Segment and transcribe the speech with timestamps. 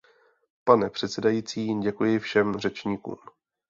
[0.65, 3.17] Pane předsedající, děkuji všem řečníkům.